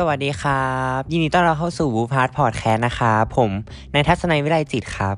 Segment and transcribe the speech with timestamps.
[0.00, 3.50] สวัสดีครับ ยินดีต้อนรับเข้าสู่บูพาร์ทพอดแคสต์นะครับผม
[3.92, 5.16] นายทัศนัยวิไลจิตครับ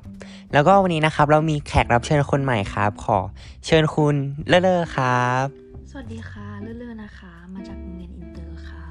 [0.52, 3.18] แล้วก็วันนี้นะครับเรามีแขกรับเชิญคนใหม่ครับ ขอ
[3.66, 4.14] เชิญคุณ
[4.48, 5.44] เลอเลอครับ
[5.90, 8.84] สวัสดีค่ะเลอเลอนะคะ มาจากโรงเรียนอินเตอร์ค่ะ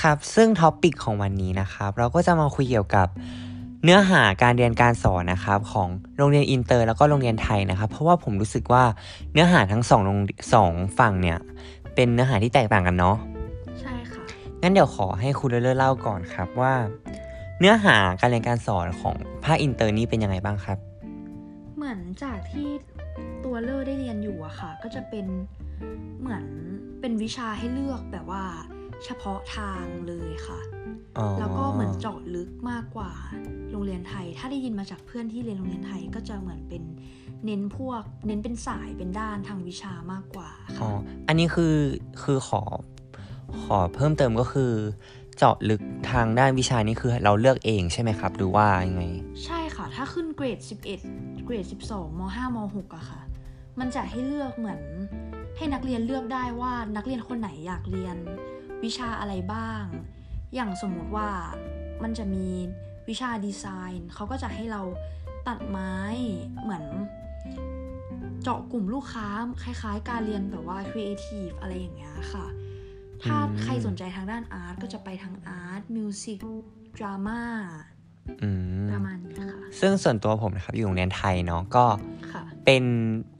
[0.00, 3.08] ครับซึ่ง topic ของวันนี้นะครับ เราก็จะมาคุยเกี่ยวกับ
[3.84, 8.84] เนื้อหาการเรียนการสอนนะครับของโรงเรียนอินเตอร์ แล้วก็โรงเรียนไทยนะครับ เพราะว่าผมรู้สึกว่า
[9.32, 10.18] เนื้อหาทั้งสองโรง
[10.54, 11.38] สองฝั่งเนี่ย
[11.94, 13.33] เป็นเนื้อหาที่แตกต่างกันเนาะใช่ค่ะ
[14.64, 16.74] งั้นเดี๋ยวขอให้คุณเลอเลอร์เล่าก่อนครับว่า
[17.60, 20.78] เนื้อหาการเรียนการสอนของภาคอินเตอร์นี่เป็นยังไงบ้างครับ
[21.76, 22.68] เหมือนจากที่
[23.44, 25.26] ตัวเลอร์ได้เรียนอยู่อะค่ะ ก็จะเป็น
[26.20, 26.44] เหมือน
[27.00, 28.44] เป็นวิชาให้เลือกแบบว่า
[29.04, 30.60] เฉพาะทางเลยค่ะ
[31.18, 33.12] อ๋อแล้วก็เหมือนเจาะลึกมากกว่า
[33.70, 36.82] โรงเรียนไทย ถ้าได้ยินมาจากเพื่อนที่เรียนโรงเรียนไทยก็จะเหมือนเป็น
[37.44, 40.90] เน้นพวก เน้นเป็นสายเป็นด้านทางวิชามากกว่าอ๋อค่ะ
[41.28, 41.76] อันนี้คือ
[42.22, 42.62] คือขอ
[43.62, 44.72] ขอเพิ่มเติมก็คือ
[45.38, 49.04] เจาะลึกทางด้านวิชานี้คือเราเลือกเองใช่ไหมครับ หรือว่ายังไง
[49.44, 50.58] ใช่ค่ะ ถ้าขึ้นเกรด
[51.02, 53.20] 11 เกรด 12ม5ม6อะค่ะ
[53.78, 54.80] มันจะให้เลือกเหมือน
[55.56, 58.16] ให้นักเรียนเลือกได้ว่านักเรียนคนไหนอยากเรียน
[58.84, 59.82] วิชาอะไรบ้าง
[60.54, 61.28] อย่างสมมุติว่า
[62.02, 62.46] มันจะมี
[63.08, 63.64] วิชาดีไซ
[63.98, 64.82] น์เขาก็จะให้เรา
[65.46, 65.94] ตัดไม้
[66.62, 66.84] เหมือน
[68.42, 69.26] เจาะกลุ่มลูกค้า
[69.62, 72.46] คล้ายๆ การเรียนแบบว่า creative อะไรอย่างเงี้ยค่ะ
[73.24, 76.38] ถ้าอืมใครสนใจทางด้าน art ก็จะไปทาง art music
[76.98, 77.42] drama
[78.42, 78.48] อื
[78.82, 81.84] มประมาณนี้ค่ะซึ่งส่วนตัวผมนะครับอยู่โรงเรียนไทยเนาะก็
[82.32, 82.82] ค่ะเป็น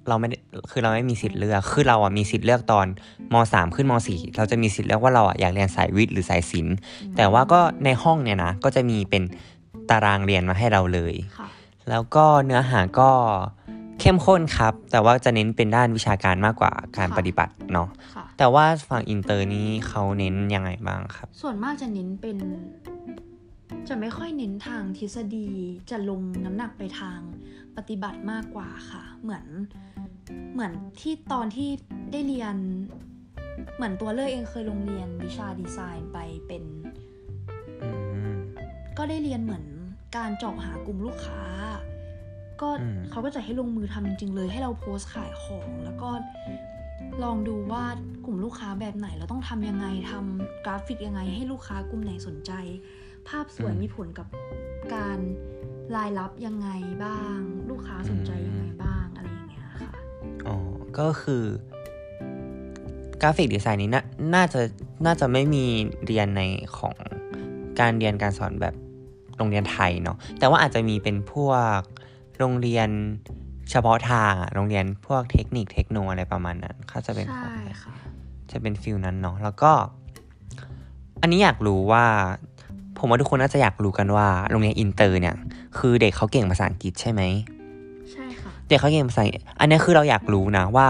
[0.08, 0.36] เราไม่ได้
[0.70, 2.86] คือเราไม่มีสิทธิ์เลือกคือเราอะมีสิทธิ์เลือกตอน
[3.32, 6.74] มสามขึ้นมสี่เราจะมีสิทธิ์เลือกว่าเราอะอยากเรียนสายวิทย์หรือสายศิลป์
[7.16, 9.22] แต่ว่าก็ในห้องเนี่ยนะก็จะมีเป็น
[9.90, 11.48] ตารางเรียนมาให้เราเลยค่ะ
[11.90, 13.10] แล้วก็เนื้อหาก็
[14.06, 22.36] เข้มข้นครับ แต่ว่าจะเน้นเป็นด้านวิชาการมากกว่าการค่ะปฏิบัติเนาะค่ะแต่ว่าฝั่งอินเตอร์นี้เขาเน้นยังไงบ้างครับ ส่วนมากจะเน้นเป็น
[23.88, 25.48] จะไม่ค่อยเน้นทางทฤษฎี
[25.90, 27.20] จะลงน้ำหนักไปทาง
[27.77, 29.45] ปฏิบัติมากกว่าค่ะ เหมือน
[30.52, 31.68] เหมือนที่ตอนที่
[32.12, 32.57] ได้เรียน
[33.77, 36.64] เหมือนตัวเลือกเองเคยลงเรียนวิชาดีไซน์ไปเป็น
[37.83, 37.89] อื
[38.33, 38.34] ม
[38.98, 39.64] ก็ได้เรียนเหมือน
[40.17, 41.42] การเจาะหากลุ่มลูกค้า
[42.62, 46.10] ก็อืมเขาก็จะให้ลงมือทำจริง ๆ เลย ให้เราโพสต์ขายของแล้วก็
[47.24, 47.84] ลองดูว่า
[48.24, 52.52] กลุ่มลูกค้าแบบไหนเราต้องทำยังไงทำกราฟิกยังไง ให้ลูกค้ากลุ่มไหนสนใจ
[53.28, 54.26] ภาพสวยมีผลกับ
[54.94, 55.18] การ
[55.96, 56.68] รายรับยังไง
[57.04, 57.38] บ้าง
[57.70, 59.90] ลูกค้าสนใจยังไงบ้างอะไรอย่างเงี้ยค่ะ
[60.46, 60.56] อ๋อ
[60.98, 61.44] ก็คือ
[63.22, 64.02] graphic design นี้น่า
[64.34, 64.60] น่าจะ
[65.06, 65.64] น่าจะไม่มี
[66.06, 66.42] เรียนใน
[66.78, 66.96] ของ
[67.80, 68.74] การเรียนการสอนแบบ
[69.36, 71.80] โรงเรียนไทยเนาะแต่ว่าอาจจะมีเป็นพวก
[72.39, 72.89] โรงเรียน
[73.70, 77.95] เฉพาะทางอะโรงเรียนพวกเทคนิคเทคโนอะไรประมาณนั้นเขาจะเป็นของใช่ค่ะ
[78.50, 79.72] จะเป็น field นั้นเนาะแล้วก็
[81.20, 82.05] อันนี้อยากรู้ว่า
[82.98, 85.34] ผมว่าทุกคนน่าจะอยากรู้กันว่า โรงเรียนอินเตอร์เนี่ย
[85.78, 87.22] คือเด็กเขาเก่งภาษาอังกฤษใช่ไหม
[88.12, 90.89] ใช่ค่ะเด็กเขาเก่งภาษาอังกฤษอันนี้คือเราอยากรู้นะว่า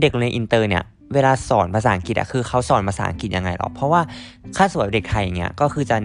[0.00, 0.84] เด็กโรงเรียนอินเตอร์เนี่ย
[1.14, 4.00] เวลาสอนภาษาอังกฤษอะคือเขาสอนภาษาอังกฤษยังไงหรอ เพราะว่า
[4.56, 5.96] ถ้าฝั่งเด็กไทยอย่างเงี้ยก็คือจะ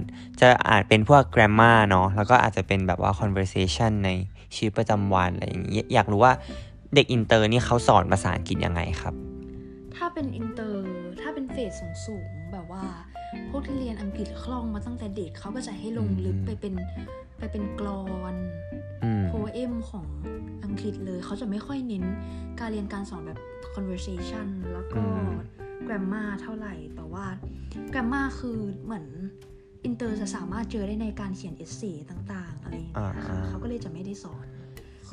[0.41, 4.09] จะอาจเป็นพวก grammar เนาะแล้วก็อาจจะเป็นแบบว่า conversation ใน
[4.55, 6.33] ชีวิตประจำวันอะไรอย่างเงี้ยอยากรู้ว่า
[6.95, 9.13] เด็กอินเตอร์นี่เขาสอนภาษาอังกฤษยังไงครับ
[9.95, 10.83] ถ้าเป็นอินเตอร์
[11.21, 12.83] ถ้าเป็น phase สูงสูงๆแบบว่า
[13.49, 16.73] พวกที่เรียนอังกฤษคล่องมาตั้งแต่เด็กเขาก็จะให้ลงลึกอืมไปเป็น
[17.37, 18.35] ไปเป็นกรอน
[19.03, 20.07] อืมโพเอมของ
[20.63, 22.03] อังกฤษเลยเขาจะไม่ค่อยเน้น
[22.59, 23.39] การเรียนการสอนแบบ
[23.75, 25.03] conversation แล้วก็
[25.87, 27.25] grammar เท่าไหร่ แต่ว่า
[27.93, 29.05] grammar คือเหมือน
[29.85, 34.38] อินเตอร์จะสามารถเจอได้ในการเขียนเอเซต่าง ๆ อะไรอย่างเงี้ยค่ะอ่าๆเขาก็เลยจะไม่ได้สอน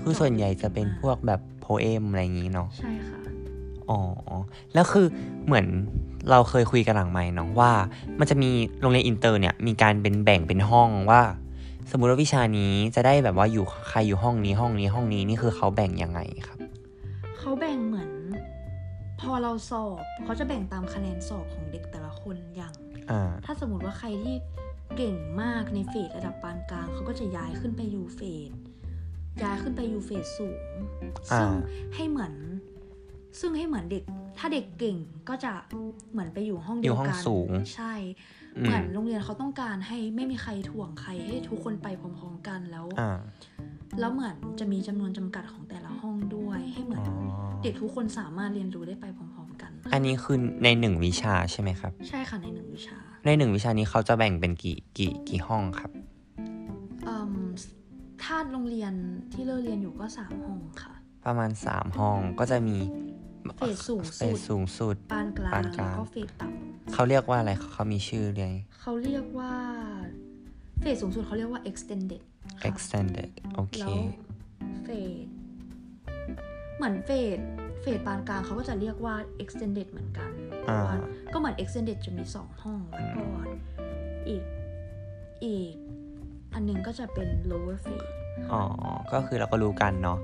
[0.02, 3.20] คือส่วนใหญ่จะเป็นพวกแบบโพเอมอะไรอย่างงี้เนาะใช่ค่ะ
[3.90, 4.00] อ๋อ
[4.74, 5.06] แล้วคือ
[5.46, 5.66] เหมือน
[6.30, 7.72] เราเคยคุยกันหลังไมค์เนาะว่า
[8.18, 11.22] มันจะมีโรงเรียนอินเตอร์เนี่ยมีการเป็นแบ่งเป็นห้องว่า
[11.90, 16.58] สมมุติว่าวิชานี้จะได้แบบว่าอยู่ใครอยู่ห้องนี้ห้องนี้ห้องนี้นี่คือเขาแบ่งยังไงครับ
[17.38, 18.10] เขาแบ่งเหมือน
[19.20, 22.74] พอเราสอบเขาจะแบ่งตามคะแนนสอบของเด็กแต่ละคนอย่าง
[23.10, 24.34] อ่าถ้าสมมติว่าใครที่
[24.96, 28.50] เก่งมากในเฟสระดับปานกลางเขาก็จะย้ายขึ้นไปอยู่เฟส
[29.42, 30.60] ย้ายขึ้นไปอยู่เฟสสูง
[31.32, 31.50] อ่าซึ่ง
[31.94, 32.32] ให้เหมือน
[33.40, 34.04] ซึ่งให้เหมือนเด็ก
[34.38, 34.96] ถ้าเด็กเก่ง
[35.28, 35.52] ก็จะ
[36.12, 37.92] เหมือนไปอยู่ห้องอเดียยู่วห้องกันสูง ใช่
[38.56, 43.18] อืเหมืมอนโรงเรียนเขาต้องการให้ไม่มีใครถ่วงใครให้ทุกคนไปพร้อมๆกันแล้วอ่า
[44.00, 47.16] แล้วเหมือนจะมีจำนวนจำกัดของแต่ละห้องด้วยให้เหมือนอ๋อ
[47.62, 56.15] เด็กทุกคนสามารถเรียนรู้ได้ไปพร้อมๆกัน อันนี้คือในหนึ่งวิชาใช่ไหมครับ ใช่ค่ะในหนึ่งวิชา ในหนึ่งวิชานี้เขาจะแบ่งเป็นกี่กี่กี่ห้องครับอืม
[58.26, 58.92] ถ้าโรงเรียน
[59.32, 60.94] ที่เลอเรียนอยู่ก็สามห้องค่ะ
[61.26, 62.76] ประมาณสามห้องก็จะมี
[63.56, 66.46] phase สูงเฟสุดสูงสุดปานกลางปานกลางแล้วก็ phase ต่
[66.92, 69.52] เขาเรียกว่าอะไรเขามีชื่อเรียกำเขาเรียกว่า
[70.80, 72.22] phase สูงสุดเขาเรียกว่า extended
[72.60, 73.96] ค่ะ extended โอเคแล้ว
[74.84, 75.26] phase
[76.76, 77.38] เหมือน phase
[77.80, 80.30] phase ปานกลางเขาก็จะเรียกว่า extended เหมือนกัน
[80.62, 80.96] เพอ่าราะว่า
[81.32, 83.24] ก็เหมือน extended จะมีสองห้องแล้วก็
[84.28, 84.42] อีก
[85.44, 85.74] อีก
[86.58, 88.08] อันหนึงก็จะเป็น lower phase
[88.52, 88.62] อ๋อ
[89.12, 90.18] ก็คือเราก็รู้กันเนาะ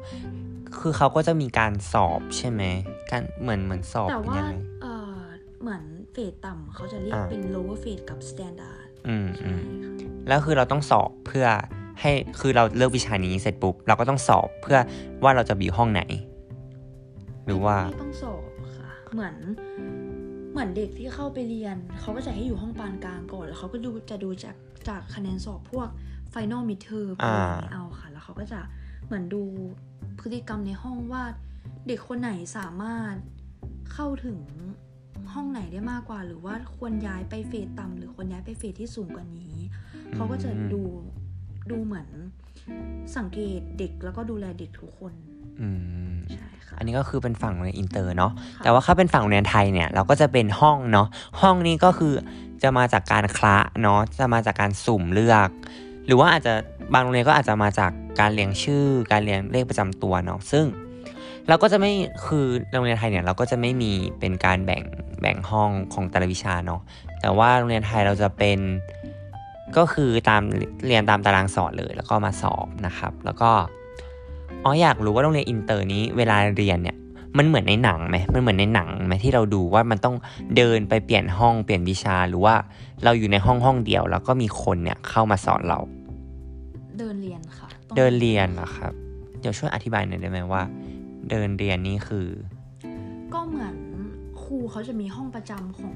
[0.78, 2.62] คือเขาก็จะมีการสอบใช่ไหม
[3.10, 5.16] การเหมือนเหมือนสอบแต่เป็นว่ายังไงเออ
[5.62, 5.82] เหมือน
[6.12, 9.92] เฟสต่ำเขาจะเรียกอ่าเป็น lower phase กับ standard อืมอืใช่มค่ะ
[10.28, 11.46] แล้วคือเราต้องสอบเพื่อ
[12.00, 14.78] ให้ คือเราเลือกวิชานี้เสร็จปุ๊บ เราก็ต้องสอบเพื่อ
[15.22, 16.02] ว่าเราจะบีห้องไหน
[17.46, 18.42] หรือว่า ไม่ต้องสอบ
[18.76, 19.34] ค่ะ เหมือน
[20.52, 24.56] เหมือนเด็กที่เข้าไปเรียน เขาก็จะให้อยู่ห้องปานกลางก่อน แล้วเขาก็ดูจะดูจาก
[24.88, 25.88] จากคะแนนสอบพวก
[26.34, 28.60] final midterm อ่าอะไรอย่างนี้เอาค่ะ แล้วเขาก็จะ
[29.06, 29.42] เหมือนดู
[30.20, 31.24] พฤติกรรมในห้องว่า
[31.86, 33.14] เด็กคนไหนสามารถ
[33.92, 34.38] เข้าถึง
[35.32, 39.54] ห้องไหนได้มากกว่า หรือว่าควรย้ายไปเฟสต่ำหรือควรย้ายไปเฟสที่สูงกว่านี้
[40.14, 40.82] เขาก็จะดู
[41.70, 42.08] ดูเหมือน
[43.16, 45.12] สังเกตเด็กแล้วก็ดูแลเด็กทุกคน
[45.60, 45.68] อื
[46.12, 51.06] มใช่ค่ะอันนี้ก็คือเป็นฝั่งโรงเรียนอินเตอร์เนาะค่ะแต่ว่าถ้าเป็นฝั่งโรงเรียนไทยเนี่ยเราก็จะเป็นห้องเนาะ
[51.40, 52.14] ห้องนี้ก็คือ
[52.62, 55.50] จะมาจากการคละเนาะจะมาจากการสุ่มเลือก
[56.06, 56.54] หรือว่าอาจจะ
[56.94, 57.90] บางโรงเรียนก็อาจจะมาจาก
[58.20, 60.64] การเรียงชื่อ การเรียงเลขประจำตัวเนาะซึ่ง
[61.48, 61.92] เราก็จะไม่
[62.24, 64.82] คือโรงเรียนไทยเนี่ยเราก็จะไม่มีเป็นการแบ่ง
[65.20, 66.80] แบ่งห้องของแต่ละวิชาเนาะ
[67.20, 68.58] แต่ว่าโรงเรียนไทยเราจะเป็น
[69.76, 70.42] ก็คือตาม
[70.86, 73.50] เรียนตามตารางสอนเลยแล้วก็มาสอบนะครับ แล้วก็
[74.64, 76.96] อ๋ออยากรู้ว่าโรงเรียนอินเตอร์นี้เวลาเรียนเนี่ย
[77.38, 80.16] มันเหมือนในหนังไหมมันเหมือนในหนังไหมที่เราดูว่ามันต้อง
[80.56, 82.54] เดินไปเปลี่ยนห้องเปลี่ยนวิชาหรือว่า
[83.04, 85.78] เราอยู่ในห้องห้องเดียว แล้วก็มีคนเนี่ยเข้ามาสอนเรา
[86.98, 88.92] เดินเรียนค่ะต้องเดินเรียนเหรอครับ
[89.40, 90.62] เดี๋ยวช่วยอธิบายหน่อยได้ไหมว่า
[91.30, 92.28] เดินเรียนนี่คือ
[93.34, 93.74] ก็เหมือน
[94.42, 95.94] ครูเขาจะมีห้องประจำของ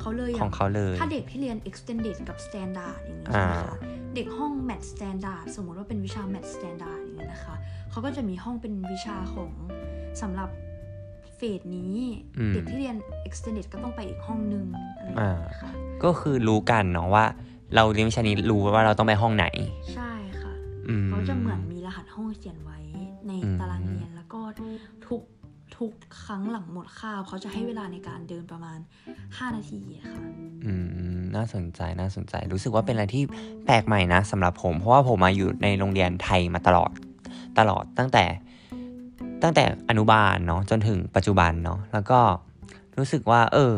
[0.00, 3.78] เขาเลยของเขาเลย ถ้าเด็กที่เรียน extended กับ standard อย่างนี้อ่าใช่ไหมคะ
[4.14, 7.54] เด็กห้อง math standard สมมติว่าเป็นวิชา math standard อย่างนี้นะคะ
[7.90, 9.50] เขาก็จะมีห้องเป็นวิชาของ
[10.22, 10.50] สำหรับ
[11.36, 11.96] เฟสนี้
[12.38, 12.96] อืมเด็กที่เรียน
[13.28, 14.66] extended ก็ต้องไปอีกห้องนึง
[14.96, 15.70] อะไรอย่างนี้ยค่ะ
[16.04, 17.24] ก็คือรู้กันเนาะว่า
[17.74, 19.46] เราเรียนวิชานี้รู้ว่าเราต้องไปห้องไหน
[19.94, 20.52] ใช่ค่ะ
[20.88, 22.78] อืมเขาจะเหมือนมีรหัสห้องเขียนไว้
[23.28, 24.40] ในอืมตารางเรียนแล้วก็
[25.06, 25.22] ทุก
[25.76, 25.92] ทุก
[26.24, 28.78] ครั้งหลังหมดคาบเขาจะให้เวลาในการเดินประมาณ
[29.16, 30.22] 5 นาทีอะค่ะ
[30.66, 30.72] อื
[31.16, 33.22] ม น่าสนใจ น่าสนใจ รู้สึกว่าเป็นอะไรที่
[33.66, 36.90] แปลกใหม่นะสำหรับผม เพราะว่าผมมาอยู่ในโรงเรียนไทยมาตลอด
[37.58, 38.24] ตลอดตั้งแต่
[39.44, 42.20] ตั้งแต่อนุบาลเนาะจนถึงปัจจุบันเนาะแล้วก็
[42.98, 43.74] รู้สึกว่า เออ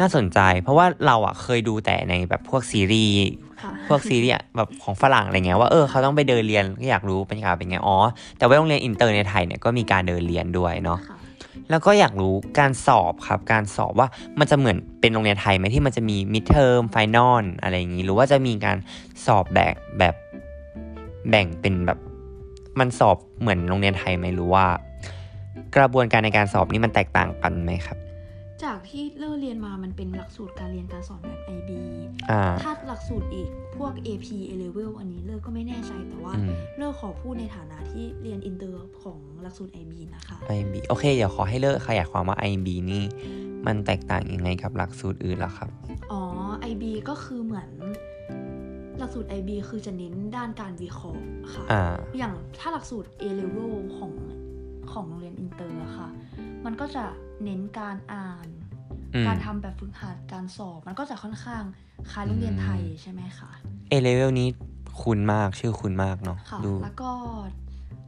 [0.00, 3.18] น่าสนใจ เพราะว่าเราอะเคยดูแต่ในแบบพวกซีรีส์
[3.62, 7.98] ค่ะพวกซีรีส์อะแบบของฝรั่งอะไรเงี้ยว่าเออเขาต้องไปเดินเรียนก็อยากรู้บรรยากาศเป็นไงอ๋อ
[8.38, 11.16] แต่ว่าโรงเรียนอินเตอร์ในไทยเนี่ยก็มีการเดินเรียนด้วยเนาะค่ะ
[11.70, 14.08] แล้วก็อยากรู้การสอบครับ การสอบว่า
[14.38, 18.76] มันจะเหมือนเป็นโรงเรียนไทยไหมที่มันจะมี midterm final อะไรอย่างนี้ หรือว่าจะมีการ
[19.26, 20.14] สอบแบบแบบ
[21.30, 21.98] แบ่งเป็นแบบ
[22.80, 24.64] มันสอบเหมือนโรงเรียนไทยไหมหรือว่า
[25.76, 27.98] กระบวนการในการสอบนี่มันแตกต่างกันไหมครับ
[28.64, 31.70] จากที่เลอเรียนมามันเป็นหลักสูตรการเรียนการสอนแบบ IB
[32.30, 43.02] อ่าถ้าหลักสูตรอีกพวก AP A level อันนี้เลิฟก็ไม่แน่ใจแต่ว่าอืมเลิฟขอพูดในฐานะที่เรียนอินเตอร์ของหลักสูตร IB นะคะ IB โอเคเดี๋ยวขอให้เลิฟขยายความว่า IB นี่
[43.66, 45.70] มันแตกต่างยังไงกับหลักสูตรอื่นล่ะครับ
[46.12, 46.22] อ๋อ
[46.70, 47.68] IB ก็คือเหมือน
[48.98, 51.22] หลักสูตร IB คือจะเน้นด้านการวิเคราะห์
[51.52, 51.82] ค่ะอ่า
[52.18, 54.12] อย่างถ้าหลักสูตร A level ของ
[54.92, 56.08] ของโรงเรียนอินเตอร์อะค่ะ
[56.64, 57.04] มันก็จะ
[57.44, 58.48] เน้นการอ่าน
[59.14, 61.62] อืมการทำแบบฝึกหัดการสอบ มันก็จะค่อนข้าง
[62.10, 63.50] คล้ายโรงเรียนไทยใช่ไหมคะ
[63.92, 64.48] A level นี้
[65.00, 67.12] คุ้นมากชื่อคุ้นมากเนาะค่ะดูแล้วก็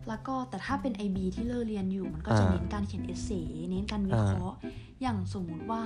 [0.08, 3.30] แล้วก็แต่ถ้าเป็น IB ที่เลิกเรียนอยู่มันก็จะอ่าเน้นการเขียนเอเซ
[3.70, 4.58] เน้นการวิเคราะห์
[5.02, 5.82] อย่างสมมุติว่า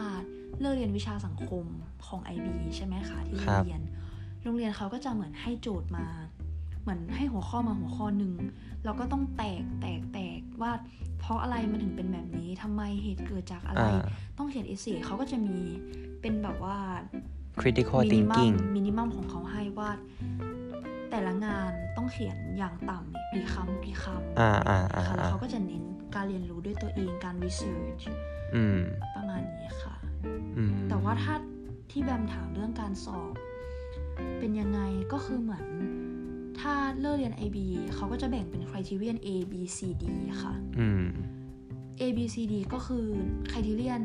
[0.60, 1.64] เลิกเรียนวิชาสังคม
[2.06, 3.82] ของ IB ใช่ไหมคะที่ครับเรียน
[4.42, 6.06] โรงเรียนเขาก็จะเหมือนให้โจทย์มา
[6.82, 8.32] เหมือนให้หัวข้อมาหัวข้อหนึ่ง
[8.84, 10.72] เราก็ต้องแตกแตกแตกว่า
[11.20, 14.02] เพราะอะไรมันถึงเป็นแบบนี้ทำไมเหตุเกิดจากอะไรอ่า
[14.38, 15.58] ต้องเขียนเอเซเขาก็จะมี
[16.20, 16.78] เป็นแบบว่า
[17.60, 19.90] critical มินิมัม thinking มินิมัมของเขาให้ว่า
[21.10, 25.82] แต่ละงานต้องเขียนอย่างต่ำเนี่ยกี่คำกี่คำอ่าอ่าอ่าค่ะแล้วอ่าเขาก็จะเน้น
[26.14, 28.02] การเรียนรู้ด้วยตัวเองการ research
[28.54, 28.78] อืม
[29.16, 29.94] ประมาณนี้ค่ะ
[30.56, 31.34] อืมแต่ว่าถ้า
[31.90, 33.31] ที่แบมถามเรื่องการสอบ
[34.42, 34.82] เป็นยังไง
[35.12, 35.64] ก็คือเหมือน
[36.60, 37.58] ถ้าเลิกเรียน IB
[37.94, 40.04] เขาก็จะแบ่งเป็น criterion A B C D
[40.42, 41.04] ค่ะอืม
[42.00, 43.06] A B C D ก็คือ
[43.50, 44.04] criterion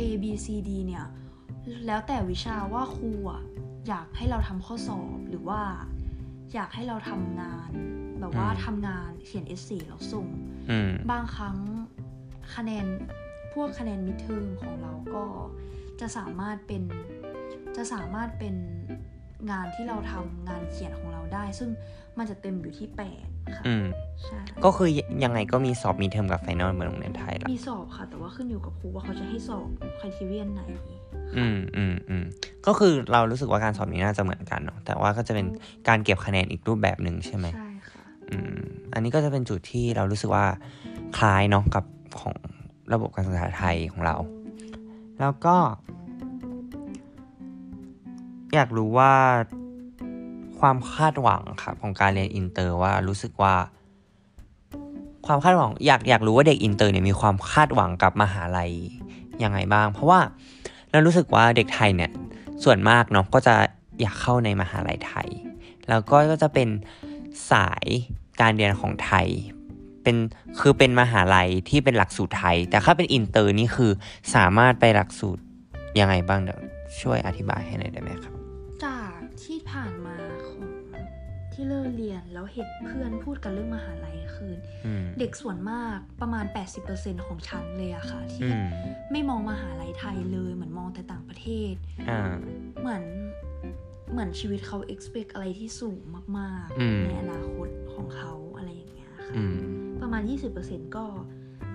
[0.00, 1.06] A B C D เนี่ย
[1.86, 3.42] แล้วแต่วิชาว่าครูอะ
[3.88, 5.62] อยากให้เราทำข้อสอบหรือว่า
[6.54, 7.70] อยากให้เราทำงาน
[8.20, 10.26] แบบว่าอืมทำงานเขียนเอเซแล้วส่ง
[10.70, 11.56] อืมบางครั้ง
[12.54, 12.86] คะแนน
[13.52, 15.24] พวกคะแนนมิดเทอมของเราก็
[16.00, 16.82] จะสามารถเป็น
[17.76, 18.54] จะสามารถเป็น
[19.50, 21.70] งานที่เราทำงานเขียนของเราได้ ซึ่ง
[22.18, 23.86] มันจะเต็มอยู่ที่แปดค่ะอืม
[24.24, 24.88] ใช่ก็คือ
[25.24, 29.66] ยังไงก็มีสอบมีเทอมกับไฟนอลเหมือนโรงเรียนไทยละมีสอบค่ะ แต่ว่าขึ้นอยู่กับครูว่าเขาจะให้สอบ
[30.00, 30.62] คริทีเรียนไหน
[31.36, 32.24] อืมอืมอืม
[32.66, 35.46] ก็คือเรารู้สึกว่าการสอบนี้น่าจะเหมือนกันเนาะแต่ว่าก็จะเป็น
[35.88, 38.58] การเก็บคะแนนอีกรูปแบบหนึ่งใช่ไหมใช่ค่ะอืม
[38.94, 40.46] อันนี้ก็จะเป็นจุดที่เรารู้สึกว่า
[41.16, 41.84] คล้ายเนาะกับ
[42.20, 42.34] ของ
[42.92, 44.16] ระบบการศึกษาไทยของเรา
[45.20, 45.56] แล้วก็
[48.56, 49.12] อยากรู้ว่า
[50.58, 53.54] ความคาดหวังครับของการเรียนอินเตอร์ว่ารู้สึกว่า
[55.26, 58.72] ความคาดหวังอยากอยากรู้ว่าเด็กอินเตอร์เนี่ยมีความคาดหวังกับมหาลัย
[59.42, 60.20] ยังไงบ้าง เพราะว่า
[60.90, 62.10] เรารู้สึกว่าเด็กไทยเนี่ย
[62.64, 63.54] ส่วนมากเนาะก็จะ
[64.00, 65.28] อยากเข้าในมหาลัยไทย
[65.88, 66.68] แล้วก็ก็จะเป็น
[67.52, 67.86] สาย
[68.40, 69.26] การเรียนของไทย
[70.02, 70.16] เป็น
[70.60, 73.90] คือเป็นมหาลัยที่เป็นหลักสูตรไทย แต่ถ้าเป็นอินเตอร์นี่คือ
[74.34, 75.42] สามารถไปหลักสูตร
[76.00, 76.60] ยังไงบ้างเดี๋ยว
[77.00, 78.35] ช่วยอธิบายให้หน่อยได้ไหมครับ
[78.84, 80.16] จากที่ผ่านมา
[80.48, 80.62] ของ
[81.52, 84.52] ที่เลิฟเรียนแล้วเห็นเพื่อนพูดกันเรื่องมหาลัยคือ
[84.86, 86.44] อืมเด็กส่วนมากประมาณ
[86.86, 88.66] 80%ของชั้นเลยอะค่ะอืมที่
[89.12, 91.74] ไม่มองมหาลัยไทยเลยเหมือนมองแต่ต่างประเทศ
[92.08, 92.32] อ่า
[92.80, 93.02] เหมือน
[94.12, 96.00] เหมือนชีวิตเขา expect อะไรที่สูง
[96.38, 99.56] มากอืมๆในอนาคตของเขาอะไรอย่างเงี้ยค่ะอืม
[100.02, 100.22] ประมาณ
[100.58, 101.04] 20%ก็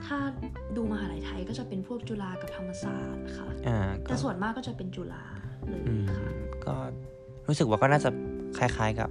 [0.06, 0.18] ถ้า
[0.76, 5.24] ดูมหาลัยไทยก็จะเป็นพวกจุฬากับธรรมศาสตร์ค่ะอ่าแต่ส่วนมากก็จะเป็นจุฬา
[5.70, 6.76] เลยอืมค่ะ ก็
[7.48, 8.10] รู้สึกว่าก็น่าจะ
[8.58, 9.10] คล้าย ๆกับ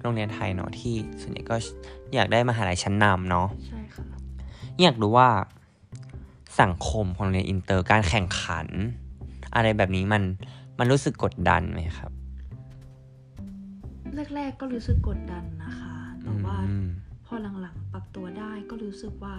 [0.00, 1.56] โรงเรียนไทยเนาะที่ส่วนใหญ่ก็
[2.14, 4.06] อยากได้มหาลัยชั้นนำเนาะใช่ค่ะ
[4.82, 5.28] อยากรู้ว่า
[6.60, 8.66] สังคมของโรงเรียนอินเตอร์การแข่งขัน
[9.54, 10.22] อะไรแบบนี้มัน
[10.78, 12.12] มันรู้สึกกดดันไหมครับ
[14.36, 16.56] แรกๆก็รู้สึกกดดันนะคะแต่ว่า
[17.26, 19.36] พอหลังๆปรับตัวได้ก็รู้สึกว่า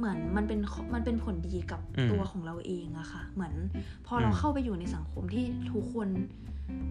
[0.00, 3.54] เหมือนมันเป็นข้อมันเป็นผลดีกับอืมตัวของเราเองอะค่ะ เหมือน
[4.06, 6.08] พอเราอืมเข้าไปอยู่ในสังคมที่ทุกคน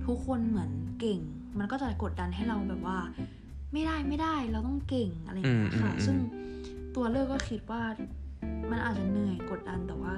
[0.05, 1.19] ทุกคนเหมือนเก่ง
[1.59, 2.97] มันก็จะกดดันให้เราแบบว่า
[3.73, 6.17] ไม่ได้ไม่ได้เราต้องเก่งอะไรอย่างเงี้ยค่ะ ซึ่ง
[6.95, 7.81] ตัวเลือกก็คิดว่า
[8.71, 10.13] มันอาจจะเหนื่อยกดดันแต่ว่า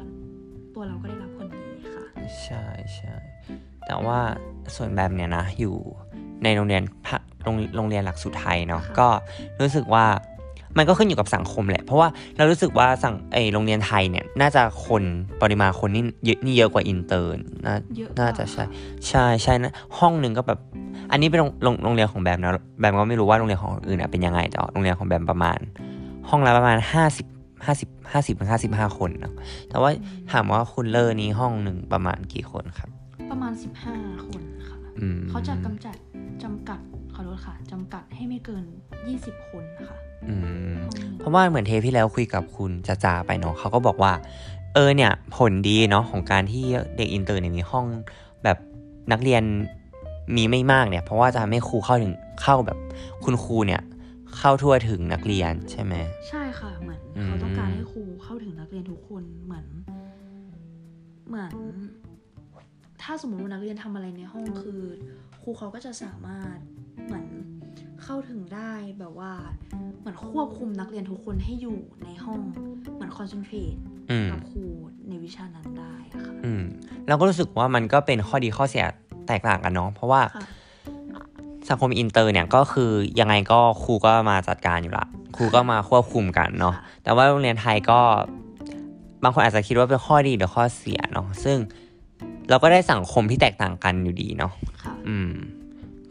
[0.75, 2.05] ตัวเราก็ได้รับผลดีค่ะ
[2.43, 3.13] ใช่ใช่
[3.87, 4.19] แต่ว่า
[4.75, 5.75] ส่วนแบบเนี้ยนะอยู่
[6.43, 9.09] ในโรงเรียนพะโรงโรงเรียนหลักสูตรไทยเนาะค่ะก็
[9.61, 10.05] รู้สึกว่า
[10.77, 15.03] มันก็ขึ้นอยู่กับสังคมแหละ เพราะว่าเรารู้สึกว่าสังเอยโรงเรียนไทยเนี่ยน่าจะคน
[15.41, 17.31] ปริมาณคนนี่เยอะนี่เยอะกว่าอินเตอร์
[17.65, 18.63] น่าเยอะน่าจะใช่
[19.07, 20.59] ใช่ใช่นะห้องหนึ่งก็แบบ
[21.11, 22.51] อันนี้เป็นโรงโรงโรงเรียนของแบบนะ
[22.81, 25.59] แบบก็ไม่รู้ว่าโรงเรียนของอื่นอะเป็นยังไงแต่ว่าโรงเรียนของแบบประมาณ
[26.29, 27.25] ห้องละประมาณห้าสิบ
[27.65, 29.33] ห้าสิบห้าสิบถึงห้าสิบห้าคนเนอะ
[29.69, 29.89] แต่ว่า
[30.31, 32.89] ถามว่าคุณเลิฟนี้ห้องหนึ่งประมาณกี่คนครับ
[33.31, 33.53] ประมาณ
[33.91, 35.95] 15คนค่ะอืมเขาจะกำจัด
[36.43, 38.63] จำกัดข อโทษค่ะจำกัดให้ไม่เกิน
[39.07, 39.97] 20 คนค่ะ
[40.29, 40.35] อื
[40.69, 44.13] มห้องหนึ่งเพราะว่าเหมือนเทปที่แล้วคุยกับคุณจาจาไปเนาะเขาก็บอกว่า
[44.73, 46.65] เออเนี่ยผลดีเนาะของการที่
[46.97, 47.85] เด็กอินเตอร์เนี่ยมีห้อง
[48.43, 48.57] แบบ
[49.11, 49.43] นักเรียน
[50.35, 52.77] มีไม่มากเนี่ย เพราะว่าจะทำให้ครูเข้าถึงเข้าแบบ
[53.23, 53.81] คุณครูเนี่ย
[54.37, 55.93] เข้าทั่วถึงนักเรียนใช่ไหม
[56.29, 59.65] ใช่ค่ะเหมือนอืมเขาต้องการให้ครูเข้าถึงนักเรียนทุกคนเหมือน
[61.27, 61.51] เหมือน
[63.01, 64.81] ถ้าสมมติว่านักเรียนทำอะไรในห้องคือ
[65.41, 66.80] ครูเขาก็จะสามารถเหมือน
[68.03, 69.31] เข้าถึงได้แบบว่า
[69.99, 72.39] เหมือนควบคุมนักเรียนทุกคนให้อยู่ในห้อง
[72.93, 73.75] เหมือนคอนเซนเทรต
[74.11, 74.63] อืมกับครู
[75.07, 76.63] ในวิชานั้นได้อะค่ะอืม
[77.07, 78.85] เราก็รู้สึกว่ามันก็เป็นข้อดีข้อเสีย
[79.27, 80.45] แตกต่างกันเนาะเพราะว่าค่ะ
[81.69, 85.05] สังคมอินเตอร์เนี่ยก็คือยังไงก็ครูก็มาจัดการอยู่ละ
[85.35, 87.99] ครูก็มาควบคุมกันเนาะค่ะแต่ว่าโรงเรียนไทยก็
[89.23, 91.57] บางคนอาจจะคิดว่าเป็นข้อดีหรือข้อเสียเนาะซึ่ง
[92.49, 94.51] เราก็ได้สังคมที่แตกต่างกันอยู่ดีเนาะ
[94.83, 95.31] ค่ะอืม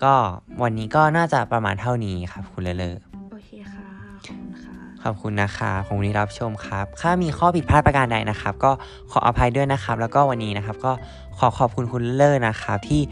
[0.04, 0.14] ก็
[0.62, 2.96] วันนี้ก็น่าจะประมาณเท่านี้ครับ คุณเลอเลอ
[3.32, 3.88] โอเคค่ะ
[4.24, 8.70] ขอบคุณค่ะ ขอบคุณนะคะขอบคุณที่รับชมครับ ถ้ามีข้อผิดพลาดประการใดนะครับ ก็
[9.10, 10.92] ขออภัยด้วยนะครับ แล้วก็วันนี้นะครับก็
[11.38, 13.02] ขอขอบคุณคุณเลอร์นะครับที่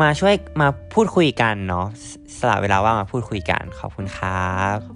[0.00, 4.95] มาช่วยมาพูดคุยกันเนาะสสละเวลาว่างมาพูดคุยกันขอบคุณครับขอบคุณ